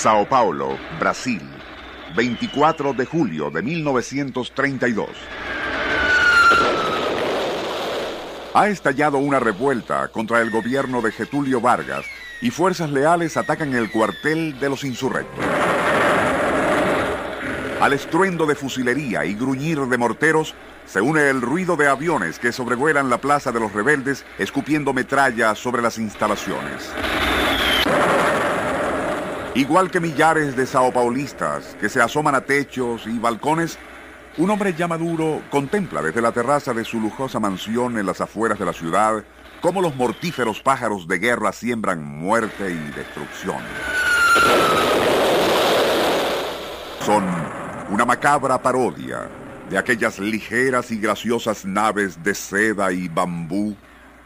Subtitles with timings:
[0.00, 1.42] Sao Paulo, Brasil,
[2.16, 5.10] 24 de julio de 1932.
[8.54, 12.06] Ha estallado una revuelta contra el gobierno de Getulio Vargas
[12.40, 15.44] y fuerzas leales atacan el cuartel de los insurrectos.
[17.78, 20.54] Al estruendo de fusilería y gruñir de morteros
[20.86, 25.54] se une el ruido de aviones que sobrevuelan la plaza de los rebeldes escupiendo metralla
[25.54, 26.90] sobre las instalaciones.
[29.54, 33.78] Igual que millares de saopaulistas que se asoman a techos y balcones,
[34.38, 38.60] un hombre ya maduro contempla desde la terraza de su lujosa mansión en las afueras
[38.60, 39.24] de la ciudad
[39.60, 43.58] cómo los mortíferos pájaros de guerra siembran muerte y destrucción.
[47.04, 47.24] Son
[47.90, 49.28] una macabra parodia
[49.68, 53.76] de aquellas ligeras y graciosas naves de seda y bambú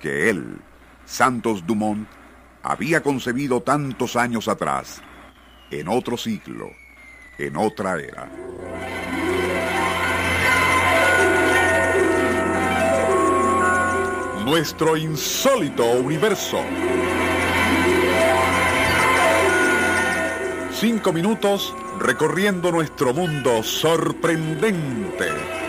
[0.00, 0.58] que él,
[1.04, 2.08] Santos Dumont,
[2.64, 5.00] había concebido tantos años atrás
[5.72, 6.72] en otro siglo,
[7.38, 8.28] en otra era.
[14.44, 16.60] Nuestro insólito universo.
[20.72, 25.61] Cinco minutos recorriendo nuestro mundo sorprendente.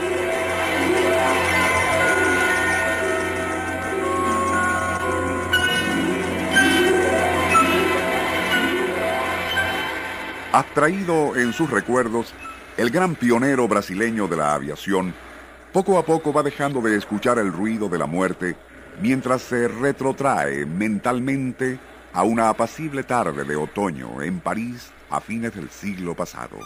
[10.64, 12.34] Abstraído en sus recuerdos,
[12.78, 15.14] el gran pionero brasileño de la aviación
[15.74, 18.56] poco a poco va dejando de escuchar el ruido de la muerte
[19.02, 21.80] mientras se retrotrae mentalmente
[22.14, 26.58] a una apacible tarde de otoño en París a fines del siglo pasado.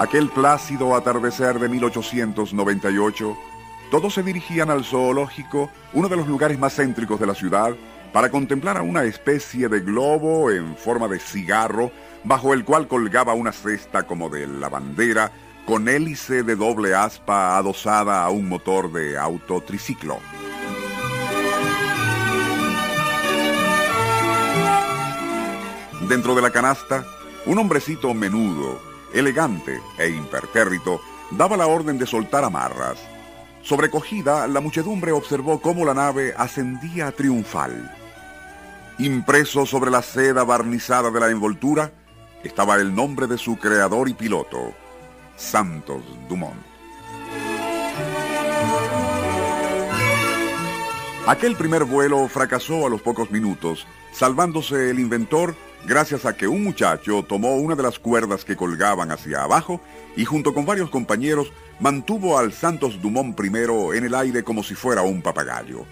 [0.00, 3.38] Aquel plácido atardecer de 1898,
[3.92, 7.74] todos se dirigían al zoológico, uno de los lugares más céntricos de la ciudad,
[8.12, 11.90] para contemplar a una especie de globo en forma de cigarro
[12.24, 15.32] bajo el cual colgaba una cesta como de lavandera
[15.66, 20.18] con hélice de doble aspa adosada a un motor de autotriciclo.
[26.08, 27.06] Dentro de la canasta,
[27.46, 28.80] un hombrecito menudo,
[29.14, 31.00] elegante e impertérrito
[31.30, 32.98] daba la orden de soltar amarras.
[33.62, 38.01] Sobrecogida, la muchedumbre observó cómo la nave ascendía triunfal.
[39.02, 41.90] Impreso sobre la seda barnizada de la envoltura
[42.44, 44.72] estaba el nombre de su creador y piloto,
[45.36, 46.54] Santos Dumont.
[51.26, 56.62] Aquel primer vuelo fracasó a los pocos minutos, salvándose el inventor gracias a que un
[56.62, 59.80] muchacho tomó una de las cuerdas que colgaban hacia abajo
[60.14, 64.76] y junto con varios compañeros mantuvo al Santos Dumont primero en el aire como si
[64.76, 65.86] fuera un papagayo.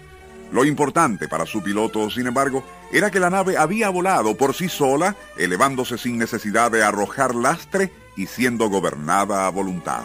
[0.51, 4.67] Lo importante para su piloto, sin embargo, era que la nave había volado por sí
[4.67, 10.01] sola, elevándose sin necesidad de arrojar lastre y siendo gobernada a voluntad.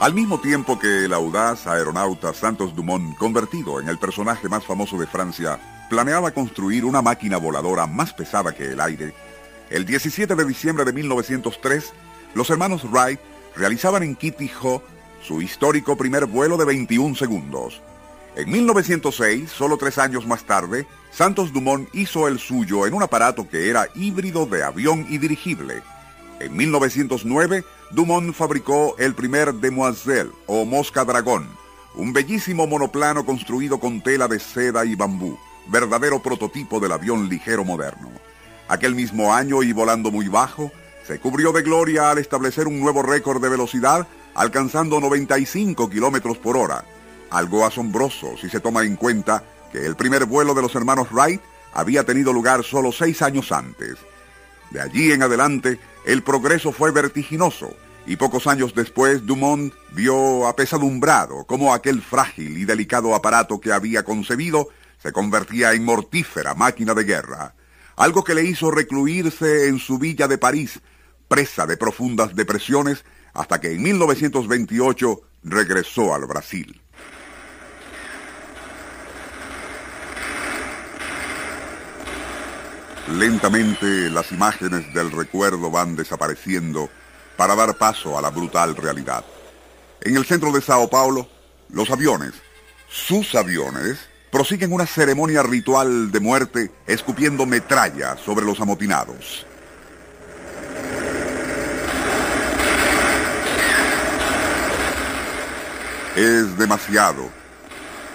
[0.00, 4.98] Al mismo tiempo que el audaz aeronauta Santos Dumont, convertido en el personaje más famoso
[4.98, 9.14] de Francia, planeaba construir una máquina voladora más pesada que el aire,
[9.70, 11.92] el 17 de diciembre de 1903,
[12.34, 13.20] los hermanos Wright
[13.56, 14.82] realizaban en Kitty Hawk
[15.22, 17.80] su histórico primer vuelo de 21 segundos.
[18.34, 23.48] En 1906, solo tres años más tarde, Santos Dumont hizo el suyo en un aparato
[23.48, 25.82] que era híbrido de avión y dirigible.
[26.40, 31.46] En 1909, Dumont fabricó el primer Demoiselle o Mosca Dragón,
[31.94, 35.38] un bellísimo monoplano construido con tela de seda y bambú,
[35.68, 38.10] verdadero prototipo del avión ligero moderno.
[38.66, 40.72] Aquel mismo año y volando muy bajo,
[41.06, 46.56] se cubrió de gloria al establecer un nuevo récord de velocidad, alcanzando 95 kilómetros por
[46.56, 46.84] hora.
[47.30, 51.40] Algo asombroso si se toma en cuenta que el primer vuelo de los hermanos Wright
[51.72, 53.96] había tenido lugar solo seis años antes.
[54.70, 57.74] De allí en adelante, el progreso fue vertiginoso
[58.06, 64.02] y pocos años después Dumont vio apesadumbrado cómo aquel frágil y delicado aparato que había
[64.02, 64.68] concebido
[65.02, 67.54] se convertía en mortífera máquina de guerra,
[67.96, 70.80] algo que le hizo recluirse en su villa de París,
[71.32, 76.78] presa de profundas depresiones, hasta que en 1928 regresó al Brasil.
[83.08, 86.90] Lentamente las imágenes del recuerdo van desapareciendo
[87.38, 89.24] para dar paso a la brutal realidad.
[90.02, 91.30] En el centro de Sao Paulo,
[91.70, 92.34] los aviones,
[92.90, 93.98] sus aviones,
[94.30, 99.46] prosiguen una ceremonia ritual de muerte escupiendo metralla sobre los amotinados.
[106.16, 107.30] Es demasiado.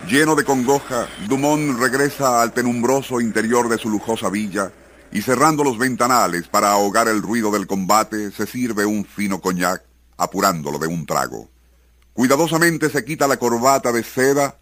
[0.07, 4.71] Lleno de congoja, Dumont regresa al penumbroso interior de su lujosa villa
[5.11, 9.83] y cerrando los ventanales para ahogar el ruido del combate, se sirve un fino coñac,
[10.15, 11.49] apurándolo de un trago.
[12.13, 14.59] Cuidadosamente se quita la corbata de seda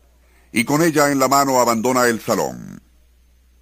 [0.54, 2.82] y con ella en la mano abandona el salón.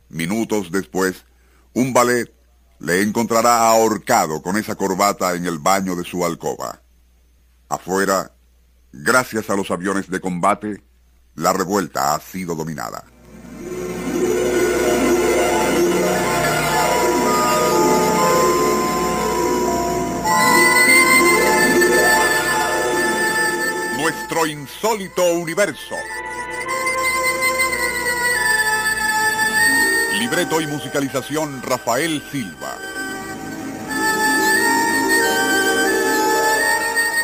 [0.10, 1.26] Minutos después,
[1.74, 2.32] un ballet
[2.78, 6.80] le encontrará ahorcado con esa corbata en el baño de su alcoba.
[7.70, 8.34] Afuera,
[8.94, 10.84] gracias a los aviones de combate,
[11.36, 13.04] la revuelta ha sido dominada.
[24.04, 25.96] nuestro insólito universo.
[30.20, 32.73] Libreto y musicalización Rafael Silva.